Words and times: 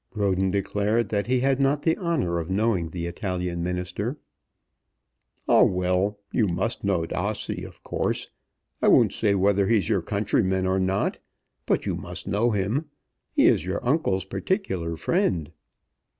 Roden 0.15 0.49
declared 0.49 1.09
that 1.09 1.27
he 1.27 1.41
had 1.41 1.59
not 1.59 1.83
the 1.83 1.95
honour 1.95 2.39
of 2.39 2.49
knowing 2.49 2.89
the 2.89 3.05
Italian 3.05 3.61
Minister. 3.61 4.17
"Ah; 5.47 5.61
well, 5.61 6.17
you 6.31 6.47
must 6.47 6.83
know 6.83 7.05
D'Ossi, 7.05 7.63
of 7.63 7.83
course. 7.83 8.27
I 8.81 8.87
won't 8.87 9.13
say 9.13 9.35
whether 9.35 9.67
he's 9.67 9.89
your 9.89 10.01
countryman 10.01 10.65
or 10.65 10.79
not, 10.79 11.19
but 11.67 11.85
you 11.85 11.95
must 11.95 12.25
know 12.25 12.49
him. 12.49 12.87
He 13.31 13.45
is 13.45 13.63
your 13.63 13.85
uncle's 13.87 14.25
particular 14.25 14.97
friend." 14.97 15.51